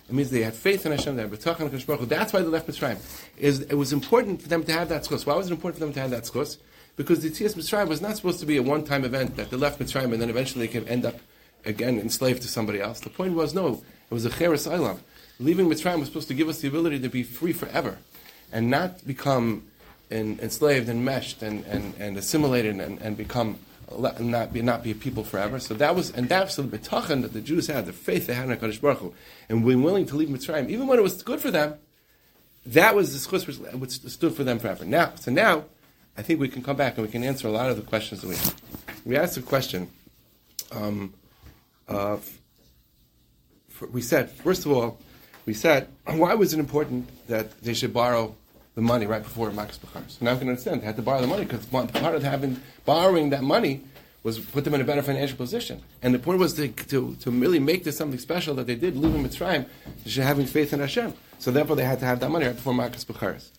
It 0.07 0.15
means 0.15 0.31
they 0.31 0.41
had 0.41 0.55
faith 0.55 0.85
in 0.85 0.91
Hashem, 0.91 1.15
they 1.15 1.21
had 1.21 1.31
betach 1.31 1.61
on 1.61 1.69
Baruch 1.69 2.09
That's 2.09 2.33
why 2.33 2.41
they 2.41 2.47
left 2.47 2.67
Mitzrayim. 2.67 2.97
It 3.37 3.75
was 3.75 3.93
important 3.93 4.41
for 4.41 4.49
them 4.49 4.63
to 4.63 4.71
have 4.73 4.89
that 4.89 5.03
schos. 5.03 5.25
Why 5.25 5.35
was 5.35 5.47
it 5.47 5.53
important 5.53 5.79
for 5.79 5.85
them 5.85 5.93
to 5.93 5.99
have 5.99 6.11
that 6.11 6.23
schos? 6.23 6.57
Because 6.95 7.21
the 7.21 7.29
Tzias 7.29 7.55
Mitzrayim 7.55 7.87
was 7.87 8.01
not 8.01 8.15
supposed 8.17 8.39
to 8.39 8.45
be 8.45 8.57
a 8.57 8.63
one-time 8.63 9.05
event 9.05 9.35
that 9.37 9.51
they 9.51 9.57
left 9.57 9.79
Mitzrayim 9.79 10.11
and 10.13 10.21
then 10.21 10.29
eventually 10.29 10.65
they 10.65 10.71
can 10.71 10.87
end 10.87 11.05
up 11.05 11.15
again 11.63 11.99
enslaved 11.99 12.41
to 12.41 12.47
somebody 12.47 12.81
else. 12.81 12.99
The 12.99 13.09
point 13.09 13.33
was, 13.33 13.53
no, 13.53 13.83
it 14.09 14.13
was 14.13 14.25
a 14.25 14.29
cheres 14.29 14.67
ilam 14.67 14.99
leaving 15.39 15.67
Mitzrayim 15.67 15.99
was 15.99 16.09
supposed 16.09 16.27
to 16.27 16.33
give 16.33 16.49
us 16.49 16.59
the 16.59 16.67
ability 16.67 16.99
to 16.99 17.09
be 17.09 17.23
free 17.23 17.53
forever 17.53 17.97
and 18.51 18.69
not 18.69 19.05
become 19.05 19.63
enslaved 20.11 20.89
and 20.89 21.05
meshed 21.05 21.43
and, 21.43 21.63
and, 21.65 21.93
and 21.99 22.17
assimilated 22.17 22.79
and, 22.79 22.99
and 22.99 23.15
become 23.15 23.59
not 23.97 24.53
be 24.53 24.61
not 24.61 24.83
be 24.83 24.91
a 24.91 24.95
people 24.95 25.23
forever. 25.23 25.59
So 25.59 25.73
that 25.75 25.95
was 25.95 26.11
and 26.11 26.29
that's 26.29 26.55
the 26.55 26.63
betachan 26.63 27.23
that 27.23 27.33
the 27.33 27.41
Jews 27.41 27.67
had, 27.67 27.85
the 27.85 27.93
faith 27.93 28.27
they 28.27 28.35
had 28.35 28.49
in 28.49 28.55
Hakadosh 28.55 28.81
Baruch 28.81 28.99
Hu, 28.99 29.13
and 29.49 29.65
being 29.65 29.81
willing 29.81 30.05
to 30.07 30.15
leave 30.15 30.29
Mitzrayim, 30.29 30.69
even 30.69 30.87
when 30.87 30.99
it 30.99 31.01
was 31.01 31.21
good 31.23 31.39
for 31.39 31.51
them. 31.51 31.75
That 32.65 32.95
was 32.95 33.13
the 33.13 33.37
schus 33.37 33.47
which 33.73 33.91
stood 33.91 34.35
for 34.35 34.43
them 34.43 34.59
forever. 34.59 34.85
Now, 34.85 35.13
so 35.15 35.31
now, 35.31 35.65
I 36.17 36.21
think 36.21 36.39
we 36.39 36.49
can 36.49 36.61
come 36.61 36.75
back 36.75 36.97
and 36.97 37.07
we 37.07 37.11
can 37.11 37.23
answer 37.23 37.47
a 37.47 37.51
lot 37.51 37.71
of 37.71 37.77
the 37.77 37.81
questions 37.81 38.21
that 38.21 38.27
we 38.27 38.35
have. 38.35 38.61
We 39.05 39.15
asked 39.15 39.37
a 39.37 39.41
question. 39.41 39.89
Um, 40.71 41.13
uh, 41.87 42.17
we 43.91 44.01
said 44.01 44.29
first 44.29 44.65
of 44.65 44.71
all 44.71 44.99
we 45.45 45.53
said, 45.53 45.87
why 46.05 46.33
was 46.35 46.53
it 46.53 46.59
important 46.59 47.09
that 47.27 47.61
they 47.61 47.73
should 47.73 47.93
borrow 47.93 48.35
the 48.75 48.81
money 48.81 49.05
right 49.05 49.23
before 49.23 49.51
Max 49.51 49.77
Bechar? 49.77 50.09
So 50.09 50.25
now 50.25 50.33
we 50.33 50.39
can 50.39 50.49
understand 50.49 50.81
they 50.81 50.85
had 50.85 50.95
to 50.95 51.01
borrow 51.01 51.21
the 51.21 51.27
money 51.27 51.45
because 51.45 51.65
part 51.65 52.15
of 52.15 52.23
having 52.23 52.61
borrowing 52.85 53.29
that 53.31 53.43
money 53.43 53.81
was 54.23 54.39
put 54.39 54.63
them 54.63 54.73
in 54.73 54.81
a 54.81 54.83
better 54.83 55.01
financial 55.01 55.37
position. 55.37 55.81
And 56.01 56.13
the 56.13 56.19
point 56.19 56.39
was 56.39 56.53
to, 56.55 56.67
to, 56.67 57.15
to 57.15 57.31
really 57.31 57.59
make 57.59 57.83
this 57.83 57.97
something 57.97 58.19
special 58.19 58.53
that 58.55 58.67
they 58.67 58.75
did, 58.75 58.97
leaving 58.97 59.23
Mitzrayim, 59.23 59.65
having 60.05 60.45
faith 60.45 60.73
in 60.73 60.79
Hashem. 60.79 61.13
So 61.39 61.51
therefore 61.51 61.77
they 61.77 61.85
had 61.85 61.99
to 61.99 62.05
have 62.05 62.19
that 62.19 62.29
money 62.29 62.45
right 62.45 62.55
before 62.55 62.73
Makas 62.73 63.05
Becharis. 63.05 63.49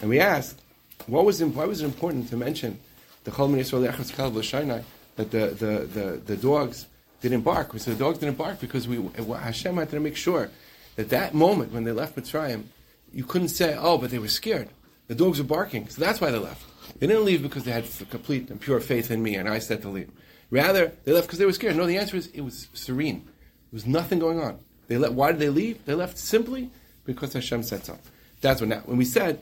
And 0.00 0.08
we 0.08 0.18
asked, 0.18 0.60
what 1.06 1.24
was, 1.24 1.42
why 1.42 1.66
was 1.66 1.82
it 1.82 1.84
important 1.84 2.28
to 2.30 2.36
mention 2.36 2.78
the 3.24 3.30
Chol 3.30 3.50
Yisrael 3.50 4.84
that 5.16 5.30
the, 5.30 5.46
the, 5.46 5.86
the, 5.86 6.20
the 6.24 6.36
dogs 6.36 6.86
didn't 7.20 7.42
bark? 7.42 7.72
We 7.74 7.78
said 7.78 7.94
the 7.94 8.04
dogs 8.04 8.18
didn't 8.18 8.38
bark 8.38 8.58
because 8.58 8.88
we, 8.88 9.06
Hashem 9.34 9.76
had 9.76 9.90
to 9.90 10.00
make 10.00 10.16
sure 10.16 10.50
that 10.96 11.10
that 11.10 11.34
moment 11.34 11.72
when 11.72 11.84
they 11.84 11.92
left 11.92 12.16
Mitzrayim, 12.16 12.64
you 13.12 13.24
couldn't 13.24 13.48
say, 13.48 13.76
oh, 13.78 13.98
but 13.98 14.10
they 14.10 14.18
were 14.18 14.28
scared. 14.28 14.68
The 15.08 15.14
dogs 15.14 15.38
were 15.38 15.44
barking, 15.44 15.88
so 15.88 16.00
that's 16.00 16.20
why 16.20 16.30
they 16.30 16.38
left. 16.38 16.64
They 16.98 17.06
didn't 17.06 17.24
leave 17.24 17.42
because 17.42 17.64
they 17.64 17.70
had 17.70 17.86
complete 18.10 18.50
and 18.50 18.60
pure 18.60 18.80
faith 18.80 19.10
in 19.10 19.22
me, 19.22 19.36
and 19.36 19.48
I 19.48 19.58
said 19.58 19.82
to 19.82 19.88
leave. 19.88 20.10
Rather, 20.50 20.92
they 21.04 21.12
left 21.12 21.26
because 21.26 21.38
they 21.38 21.46
were 21.46 21.52
scared. 21.52 21.76
No, 21.76 21.86
the 21.86 21.98
answer 21.98 22.16
is 22.16 22.28
it 22.28 22.40
was 22.40 22.68
serene. 22.72 23.24
There 23.24 23.32
was 23.72 23.86
nothing 23.86 24.18
going 24.18 24.40
on. 24.40 24.58
They 24.88 24.96
let, 24.96 25.12
why 25.12 25.32
did 25.32 25.40
they 25.40 25.48
leave? 25.48 25.84
They 25.84 25.94
left 25.94 26.18
simply 26.18 26.70
because 27.04 27.32
Hashem 27.32 27.62
said 27.62 27.84
so. 27.84 27.98
That's 28.40 28.60
what 28.60 28.68
now. 28.68 28.82
When 28.84 28.96
we 28.96 29.04
said 29.04 29.40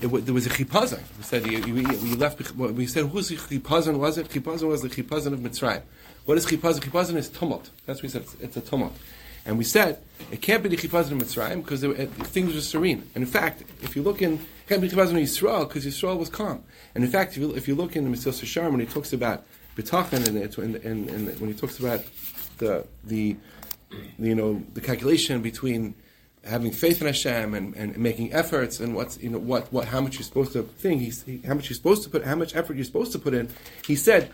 it, 0.00 0.08
there 0.24 0.34
was 0.34 0.46
a 0.46 0.50
chipazon, 0.50 1.00
we 1.16 1.24
said 1.24 1.46
you, 1.46 1.58
you, 1.64 1.90
you 1.90 2.16
left. 2.16 2.54
We 2.56 2.86
said 2.86 3.06
whose 3.06 3.30
chipazon 3.30 3.98
was 3.98 4.18
it? 4.18 4.28
Chipazon 4.28 4.68
was 4.68 4.82
the 4.82 4.88
chipazon 4.88 5.32
of 5.32 5.40
Mitzrayim. 5.40 5.82
What 6.26 6.36
is 6.36 6.46
chipazon? 6.46 6.80
Chipazon 6.80 7.16
is 7.16 7.28
tumult. 7.30 7.70
That's 7.86 7.98
what 7.98 8.02
we 8.04 8.08
said. 8.10 8.22
It's, 8.22 8.34
it's 8.40 8.56
a 8.58 8.60
tumult. 8.60 8.92
And 9.46 9.56
we 9.56 9.64
said 9.64 10.02
it 10.30 10.42
can't 10.42 10.62
be 10.62 10.68
the 10.68 10.76
chipazon 10.76 11.12
in 11.12 11.20
Mitzrayim 11.20 11.62
because 11.62 11.84
uh, 11.84 12.06
things 12.24 12.54
were 12.54 12.60
serene. 12.60 13.08
And 13.14 13.22
in 13.22 13.30
fact, 13.30 13.62
if 13.82 13.94
you 13.94 14.02
look 14.02 14.20
in, 14.20 14.34
it 14.34 14.40
can't 14.68 14.82
be 14.82 14.88
chipazon 14.88 15.10
in 15.10 15.18
Yisrael 15.18 15.68
because 15.68 15.86
Yisrael 15.86 16.18
was 16.18 16.28
calm. 16.28 16.64
And 16.94 17.04
in 17.04 17.10
fact, 17.10 17.32
if 17.32 17.38
you, 17.38 17.54
if 17.54 17.68
you 17.68 17.74
look 17.74 17.94
in 17.94 18.10
the 18.10 18.16
Mesilas 18.16 18.42
Yesharim 18.42 18.72
when 18.72 18.80
he 18.80 18.86
talks 18.86 19.12
about 19.12 19.44
and, 19.78 20.76
and, 20.76 21.40
when 21.40 21.48
he 21.48 21.54
talks 21.54 21.78
about 21.78 22.02
the, 22.58 22.86
the 23.04 23.36
you 24.18 24.34
know 24.34 24.62
the 24.72 24.80
calculation 24.80 25.42
between 25.42 25.94
having 26.44 26.70
faith 26.70 27.00
in 27.00 27.06
Hashem 27.06 27.54
and, 27.54 27.74
and 27.74 27.98
making 27.98 28.32
efforts 28.32 28.80
and 28.80 28.94
what's 28.94 29.18
you 29.18 29.28
know 29.28 29.38
what, 29.38 29.70
what 29.72 29.86
how 29.86 30.00
much 30.00 30.14
you're 30.14 30.22
supposed 30.22 30.52
to 30.52 30.62
think 30.62 31.02
he's 31.02 31.22
he, 31.24 31.42
how 31.46 31.54
much 31.54 31.68
you're 31.68 31.76
supposed 31.76 32.02
to 32.04 32.08
put 32.08 32.24
how 32.24 32.36
much 32.36 32.56
effort 32.56 32.76
you're 32.76 32.84
supposed 32.84 33.12
to 33.12 33.18
put 33.18 33.34
in. 33.34 33.48
He 33.86 33.96
said 33.96 34.32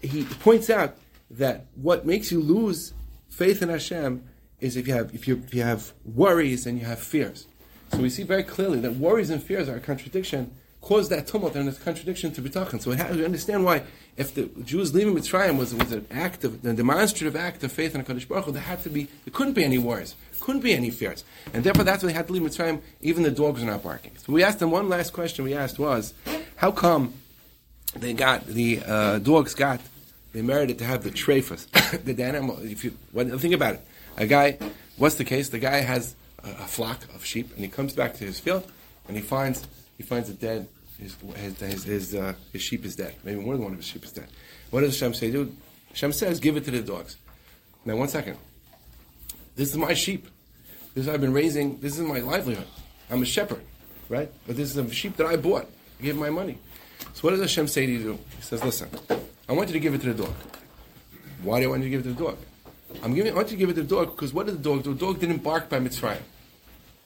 he 0.00 0.24
points 0.24 0.70
out 0.70 0.96
that 1.32 1.66
what 1.74 2.06
makes 2.06 2.30
you 2.30 2.40
lose 2.40 2.92
faith 3.32 3.62
in 3.62 3.70
Hashem 3.70 4.22
is 4.60 4.76
if 4.76 4.86
you 4.86 4.94
have 4.94 5.14
if 5.14 5.26
you 5.26 5.42
if 5.44 5.54
you 5.54 5.62
have 5.62 5.92
worries 6.04 6.66
and 6.66 6.78
you 6.78 6.84
have 6.84 7.00
fears. 7.00 7.46
So 7.92 7.98
we 7.98 8.10
see 8.10 8.22
very 8.22 8.42
clearly 8.42 8.78
that 8.80 8.96
worries 8.96 9.30
and 9.30 9.42
fears 9.42 9.68
are 9.68 9.76
a 9.76 9.80
contradiction, 9.80 10.54
cause 10.80 11.08
that 11.08 11.26
tumult 11.26 11.56
and 11.56 11.68
it's 11.68 11.78
contradiction 11.78 12.32
to 12.32 12.42
bitachon. 12.42 12.80
So 12.80 12.90
we 12.90 13.24
understand 13.24 13.64
why 13.64 13.82
if 14.16 14.34
the 14.34 14.44
Jews 14.64 14.94
leaving 14.94 15.14
Mitzrayim 15.14 15.58
was 15.58 15.74
was 15.74 15.92
an 15.92 16.06
act 16.10 16.44
of 16.44 16.64
a 16.64 16.72
demonstrative 16.72 17.34
act 17.34 17.64
of 17.64 17.72
faith 17.72 17.94
in 17.94 18.04
Hakadosh 18.04 18.28
Baruch 18.28 18.44
Hu, 18.44 18.52
there 18.52 18.62
had 18.62 18.82
to 18.84 18.90
be 18.90 19.04
there 19.24 19.32
couldn't 19.32 19.54
be 19.54 19.64
any 19.64 19.78
worries, 19.78 20.14
couldn't 20.40 20.62
be 20.62 20.74
any 20.74 20.90
fears, 20.90 21.24
and 21.52 21.64
therefore 21.64 21.84
that's 21.84 22.02
why 22.02 22.08
they 22.08 22.14
had 22.14 22.26
to 22.26 22.32
leave 22.34 22.42
Mitzrayim. 22.42 22.80
Even 23.00 23.22
the 23.22 23.30
dogs 23.30 23.62
are 23.62 23.66
not 23.66 23.82
barking. 23.82 24.12
So 24.18 24.32
we 24.32 24.44
asked 24.44 24.58
them 24.58 24.70
one 24.70 24.88
last 24.88 25.12
question. 25.12 25.44
We 25.44 25.54
asked 25.54 25.78
was, 25.78 26.14
how 26.56 26.70
come 26.70 27.14
they 27.96 28.12
got 28.12 28.46
the 28.46 28.82
uh, 28.86 29.18
dogs 29.18 29.54
got 29.54 29.80
they 30.32 30.42
merited 30.42 30.78
to 30.78 30.84
have 30.84 31.04
the 31.04 31.10
trephus, 31.10 31.66
the 32.04 32.22
animal. 32.22 32.58
If 32.60 32.84
you 32.84 32.96
well, 33.12 33.38
think 33.38 33.54
about 33.54 33.74
it, 33.74 33.86
a 34.16 34.26
guy, 34.26 34.58
what's 34.96 35.16
the 35.16 35.24
case? 35.24 35.50
The 35.50 35.58
guy 35.58 35.76
has 35.76 36.14
a, 36.42 36.48
a, 36.48 36.66
flock 36.66 37.04
of 37.14 37.24
sheep, 37.24 37.50
and 37.54 37.60
he 37.60 37.68
comes 37.68 37.92
back 37.92 38.14
to 38.14 38.24
his 38.24 38.40
field, 38.40 38.70
and 39.08 39.16
he 39.16 39.22
finds 39.22 39.66
he 39.96 40.02
finds 40.02 40.28
a 40.28 40.34
dead. 40.34 40.68
His 40.98 41.16
his 41.36 41.58
his, 41.58 41.84
his, 41.84 42.14
uh, 42.14 42.34
his 42.52 42.62
sheep 42.62 42.84
is 42.84 42.96
dead. 42.96 43.14
Maybe 43.24 43.40
more 43.40 43.54
than 43.54 43.64
one 43.64 43.72
of 43.72 43.78
his 43.78 43.86
sheep 43.86 44.04
is 44.04 44.12
dead. 44.12 44.28
What 44.70 44.80
does 44.82 44.94
Hashem 44.98 45.14
say? 45.14 45.30
Dude, 45.30 45.54
Hashem 45.90 46.12
says, 46.12 46.40
give 46.40 46.56
it 46.56 46.64
to 46.64 46.70
the 46.70 46.80
dogs. 46.80 47.16
Now, 47.84 47.96
one 47.96 48.08
second. 48.08 48.38
This 49.56 49.68
is 49.70 49.76
my 49.76 49.92
sheep. 49.92 50.28
This 50.94 51.08
I've 51.08 51.20
been 51.20 51.32
raising. 51.32 51.78
This 51.80 51.98
is 51.98 52.04
my 52.04 52.20
livelihood. 52.20 52.66
I'm 53.10 53.22
a 53.22 53.26
shepherd, 53.26 53.62
right? 54.08 54.30
But 54.46 54.56
this 54.56 54.70
is 54.70 54.76
a 54.76 54.90
sheep 54.90 55.16
that 55.16 55.26
I 55.26 55.36
bought. 55.36 55.68
I 56.00 56.02
gave 56.02 56.16
my 56.16 56.30
money. 56.30 56.58
So 57.14 57.22
what 57.22 57.30
does 57.30 57.40
Hashem 57.40 57.68
say 57.68 57.86
to 57.86 57.92
you? 57.92 58.18
He 58.36 58.42
says, 58.42 58.64
listen, 58.64 58.88
I 59.48 59.52
want 59.52 59.68
you 59.68 59.74
to 59.74 59.80
give 59.80 59.94
it 59.94 60.00
to 60.02 60.12
the 60.12 60.22
dog. 60.24 60.34
Why 61.42 61.60
do 61.60 61.66
I 61.66 61.70
want 61.70 61.82
you 61.82 61.90
to 61.90 61.90
give 61.90 62.00
it 62.00 62.08
to 62.10 62.14
the 62.14 62.24
dog? 62.24 62.38
I'm 63.02 63.14
giving. 63.14 63.32
I 63.32 63.36
want 63.36 63.50
you 63.50 63.56
to 63.56 63.58
give 63.58 63.70
it 63.70 63.74
to 63.74 63.82
the 63.82 63.88
dog 63.88 64.10
because 64.14 64.32
what 64.32 64.46
did 64.46 64.56
the 64.56 64.62
dog 64.62 64.82
do? 64.82 64.94
The 64.94 65.00
dog 65.00 65.18
didn't 65.18 65.42
bark 65.42 65.68
by 65.68 65.78
Mitzrayim. 65.80 66.22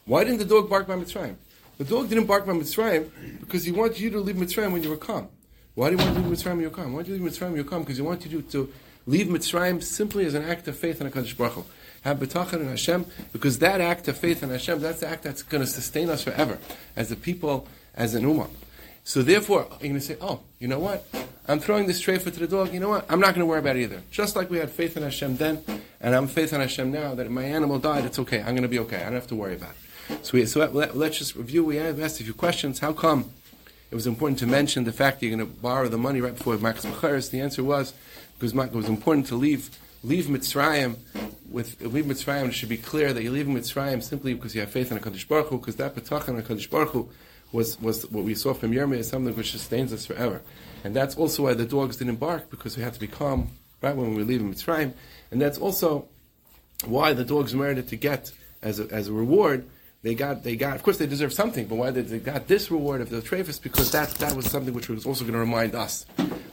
Why 0.04 0.24
didn't 0.24 0.38
the 0.38 0.44
dog 0.44 0.68
bark 0.68 0.86
by 0.86 0.96
Mitzrayim? 0.96 1.36
The 1.78 1.84
dog 1.84 2.08
didn't 2.08 2.26
bark 2.26 2.46
by 2.46 2.52
Mitzrayim 2.52 3.40
because 3.40 3.64
he 3.64 3.72
wanted 3.72 4.00
you 4.00 4.10
to 4.10 4.20
leave 4.20 4.36
Mitzrayim 4.36 4.72
when 4.72 4.82
you 4.82 4.90
were 4.90 4.96
calm. 4.96 5.28
Why 5.74 5.90
do 5.90 5.96
you 5.96 6.02
want 6.02 6.16
to 6.16 6.22
leave 6.22 6.38
Mitzrayim 6.38 6.52
when 6.52 6.60
you're 6.60 6.70
calm? 6.70 6.92
Why 6.92 7.02
do 7.02 7.12
you 7.12 7.18
leave 7.18 7.32
Mitzrayim 7.32 7.48
when 7.48 7.56
you're 7.56 7.64
calm? 7.64 7.82
Because 7.82 7.96
he 7.96 8.02
wanted 8.02 8.32
you 8.32 8.42
to 8.42 8.72
leave 9.06 9.26
Mitzrayim 9.26 9.82
simply 9.82 10.24
as 10.26 10.34
an 10.34 10.44
act 10.44 10.66
of 10.68 10.76
faith 10.76 11.00
in 11.00 11.10
HaKadosh 11.10 11.36
Baruch 11.36 11.52
Hu. 11.52 11.64
Have 12.02 12.18
betachan 12.18 12.60
in 12.60 12.68
Hashem, 12.68 13.04
because 13.32 13.58
that 13.58 13.80
act 13.80 14.06
of 14.06 14.16
faith 14.16 14.42
in 14.42 14.50
Hashem, 14.50 14.80
that's 14.80 15.00
the 15.00 15.08
act 15.08 15.24
that's 15.24 15.42
going 15.42 15.62
to 15.62 15.66
sustain 15.66 16.08
us 16.08 16.22
forever 16.22 16.58
as 16.94 17.10
a 17.10 17.16
people, 17.16 17.66
as 17.94 18.14
an 18.14 18.24
ummah. 18.24 18.48
So 19.06 19.22
therefore, 19.22 19.68
you're 19.70 19.78
going 19.78 19.94
to 19.94 20.00
say, 20.00 20.16
oh, 20.20 20.40
you 20.58 20.66
know 20.66 20.80
what? 20.80 21.06
I'm 21.46 21.60
throwing 21.60 21.86
this 21.86 22.02
treifa 22.02 22.25
to 22.25 22.40
the 22.40 22.48
dog. 22.48 22.75
You 22.75 22.80
know 22.80 22.88
what? 22.88 23.06
I'm 23.08 23.20
not 23.20 23.36
going 23.36 23.40
to 23.40 23.46
worry 23.46 23.60
about 23.60 23.76
it 23.76 23.82
either. 23.82 24.02
Just 24.10 24.34
like 24.34 24.50
we 24.50 24.58
had 24.58 24.68
faith 24.68 24.96
in 24.96 25.04
Hashem 25.04 25.36
then, 25.36 25.62
and 26.00 26.12
I'm 26.12 26.26
faith 26.26 26.52
in 26.52 26.60
Hashem 26.60 26.90
now, 26.90 27.14
that 27.14 27.30
my 27.30 27.44
animal 27.44 27.78
died, 27.78 28.04
it's 28.04 28.18
okay. 28.18 28.40
I'm 28.40 28.56
going 28.56 28.62
to 28.62 28.68
be 28.68 28.80
okay. 28.80 28.96
I 28.96 29.04
don't 29.04 29.12
have 29.12 29.28
to 29.28 29.36
worry 29.36 29.54
about 29.54 29.75
it. 30.10 30.26
So, 30.26 30.32
we, 30.32 30.44
so 30.46 30.68
let, 30.72 30.96
us 30.96 31.18
just 31.18 31.36
review. 31.36 31.64
We 31.64 31.76
have 31.76 32.00
asked 32.00 32.20
a 32.20 32.25
few 32.25 32.34
questions. 32.34 32.80
How 32.80 32.92
come 32.92 33.30
it 33.92 33.94
was 33.94 34.08
important 34.08 34.40
to 34.40 34.46
mention 34.48 34.82
the 34.82 34.92
fact 34.92 35.20
that 35.20 35.26
you're 35.26 35.36
going 35.36 35.48
to 35.48 35.60
borrow 35.60 35.86
the 35.86 35.98
money 35.98 36.20
right 36.20 36.36
before 36.36 36.58
Max 36.58 36.84
Macheres? 36.84 37.28
The 37.28 37.40
answer 37.40 37.62
was 37.62 37.94
because 38.40 38.54
it 38.54 38.72
was 38.72 38.88
important 38.88 39.28
to 39.28 39.36
leave 39.36 39.70
leave 40.02 40.25
Mitzrayim 40.25 40.96
with 41.48 41.80
leave 41.80 42.06
Mitzrayim. 42.06 42.48
It 42.48 42.54
should 42.54 42.68
be 42.68 42.76
clear 42.76 43.12
that 43.12 43.22
you 43.22 43.30
leave 43.30 43.46
Mitzrayim 43.46 44.02
simply 44.02 44.34
because 44.34 44.56
you 44.56 44.62
have 44.62 44.70
faith 44.70 44.90
in 44.90 44.98
Hakadosh 44.98 45.28
Baruch 45.28 45.46
Hu, 45.46 45.58
because 45.58 45.76
that 45.76 45.94
betach 45.94 46.26
in 46.26 46.42
Hakadosh 46.42 46.68
Baruch 46.68 46.88
Hu 46.90 47.08
was, 47.56 47.80
was 47.80 48.08
what 48.10 48.25
we 48.25 48.34
saw 48.34 48.54
from 48.54 48.72
Yirmiyah 48.72 48.98
is 48.98 49.08
something 49.08 49.34
which 49.34 49.50
sustains 49.50 49.92
us 49.92 50.06
forever. 50.06 50.42
And 50.84 50.94
that's 50.94 51.16
also 51.16 51.44
why 51.44 51.54
the 51.54 51.64
dogs 51.64 51.96
didn't 51.96 52.16
bark, 52.16 52.50
because 52.50 52.76
we 52.76 52.82
had 52.82 52.94
to 52.94 53.00
be 53.00 53.08
calm 53.08 53.50
right 53.82 53.96
when 53.96 54.14
we 54.14 54.22
leave 54.22 54.40
in 54.40 54.52
Mitzrayim. 54.52 54.92
And 55.30 55.40
that's 55.40 55.58
also 55.58 56.06
why 56.84 57.14
the 57.14 57.25
dogs 57.25 57.54
merited 57.54 57.88
to 57.88 57.96
get 57.96 58.30
as 58.62 58.78
a, 58.78 58.86
as 58.92 59.08
a 59.08 59.12
reward. 59.12 59.68
They 60.02 60.14
got, 60.14 60.44
they 60.44 60.54
got, 60.54 60.76
of 60.76 60.82
course 60.84 60.98
they 60.98 61.06
deserve 61.06 61.32
something, 61.32 61.66
but 61.66 61.76
why 61.76 61.90
did 61.90 62.08
they 62.08 62.20
got 62.20 62.46
this 62.46 62.70
reward 62.70 63.00
of 63.00 63.10
the 63.10 63.22
Travis? 63.22 63.58
Because 63.58 63.90
that, 63.90 64.10
that 64.16 64.36
was 64.36 64.48
something 64.48 64.72
which 64.72 64.88
was 64.88 65.04
also 65.04 65.25
going 65.25 65.32
to 65.32 65.40
remind 65.40 65.75
us 65.75 66.06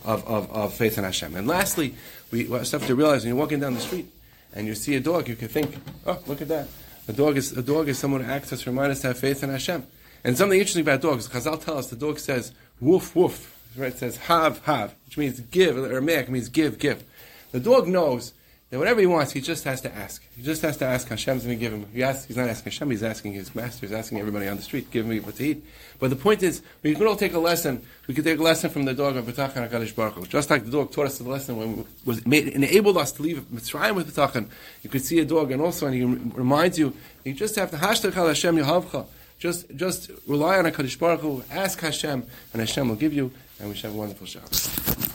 of, 0.05 0.25
of, 0.27 0.50
of 0.51 0.74
faith 0.74 0.98
in 0.98 1.03
Hashem. 1.03 1.36
And 1.36 1.48
lastly, 1.48 1.93
we 2.31 2.48
have 2.48 2.88
to 2.88 2.95
realize 2.95 3.22
when 3.22 3.27
you're 3.27 3.38
walking 3.38 3.60
down 3.60 3.75
the 3.75 3.81
street 3.81 4.07
and 4.55 4.65
you 4.65 4.74
see 4.74 4.95
a 4.95 5.00
dog, 5.00 5.27
you 5.27 5.36
can 5.36 5.50
think, 5.50 5.77
oh, 6.07 6.17
look 6.25 6.41
at 6.41 6.48
that. 6.48 6.67
A 7.07 7.13
dog 7.13 7.38
is, 7.38 7.51
a 7.51 7.62
dog 7.62 7.89
is 7.89 8.00
someone 8.00 8.24
who 8.24 8.31
acts 8.31 8.50
to 8.50 8.69
remind 8.69 8.91
us 8.91 9.01
to 9.01 9.07
have 9.07 9.19
faith 9.19 9.43
in 9.43 9.50
Hashem. 9.50 9.86
And 10.24 10.38
something 10.38 10.60
interesting 10.60 10.84
about 10.84 11.01
dogs, 11.01 11.27
Chazal 11.27 11.63
tell 11.63 11.77
us 11.77 11.88
the 11.88 11.96
dog 11.96 12.20
says 12.20 12.53
woof 12.80 13.15
woof. 13.15 13.50
Right? 13.75 13.92
It 13.92 13.98
says 13.98 14.18
have 14.18 14.63
have, 14.65 14.96
which 15.06 15.18
means 15.18 15.39
give. 15.39 15.77
Aramaic 15.77 16.30
means 16.30 16.50
give 16.50 16.80
give. 16.80 17.03
The 17.51 17.60
dog 17.60 17.88
knows 17.88 18.34
that 18.70 18.80
whatever 18.80 19.00
he 19.00 19.06
wants, 19.06 19.32
he 19.32 19.42
just 19.42 19.63
has 19.65 19.82
to 19.82 19.94
ask. 19.96 20.24
He 20.36 20.42
just 20.42 20.63
has 20.63 20.77
to 20.77 20.86
ask. 20.86 21.08
Hashem's 21.08 21.44
going 21.44 21.58
to 21.58 21.60
give 21.60 21.72
him. 21.72 21.86
He 21.94 22.01
asks, 22.01 22.25
he's 22.25 22.38
not 22.38 22.50
asking 22.50 22.72
Hashem. 22.72 22.89
He's 22.89 23.03
asking 23.03 23.34
his 23.34 23.53
master. 23.53 23.86
He's 23.86 23.94
asking 23.94 24.20
everybody 24.20 24.48
on 24.48 24.58
the 24.58 24.63
street, 24.63 24.89
give 24.89 25.06
me 25.06 25.20
what 25.20 25.36
to 25.36 25.44
eat. 25.44 25.63
But 26.00 26.10
the 26.10 26.15
point 26.15 26.42
is, 26.42 26.63
we 26.82 26.96
can 26.96 27.06
all 27.06 27.15
take 27.15 27.34
a 27.34 27.39
lesson. 27.39 27.84
We 28.08 28.15
could 28.15 28.24
take 28.24 28.39
a 28.39 28.44
lesson 28.44 28.72
from 28.72 28.86
the 28.86 28.96
dog 28.96 29.15
of 29.15 29.25
B'tachan 29.25 29.70
Hakadosh 29.70 29.96
Baruch 29.96 30.15
Hu. 30.15 30.25
Just 30.25 30.50
like 30.50 30.65
the 30.65 30.72
dog 30.72 30.92
taught 30.92 31.06
us 31.06 31.20
the 31.20 31.30
lesson 31.30 31.58
when 31.58 31.86
was 32.03 32.25
made, 32.25 32.48
enabled 32.48 32.98
us 32.98 33.12
to 33.12 33.22
leave 33.22 33.42
Mitzrayim 33.53 33.94
with 33.94 34.12
B'tachan. 34.12 34.48
You 34.82 34.89
could 34.89 35.06
see 35.06 35.20
a 35.20 35.25
dog, 35.25 35.51
and 35.51 35.62
also, 35.62 35.86
and 35.86 35.96
he 35.96 36.03
reminds 36.03 36.80
you, 36.80 36.96
you 37.24 37.34
just 37.34 37.56
have 37.58 37.70
to 37.72 37.77
hashlech 37.77 38.13
Hashem 38.13 38.58
Yehavcha. 38.58 39.06
Just, 39.43 39.75
just 39.75 40.09
rely 40.25 40.57
on 40.57 40.63
Hakadosh 40.63 40.97
Baruch 40.97 41.19
Hu, 41.19 41.43
ask 41.51 41.77
Hashem, 41.81 42.23
and 42.53 42.62
Hashem 42.62 42.88
will 42.88 42.95
give 42.95 43.12
you, 43.12 43.29
and 43.59 43.67
we 43.67 43.75
shall 43.75 43.89
have 43.89 43.97
a 43.97 44.00
wonderful 44.00 44.25
Shabbat. 44.25 45.12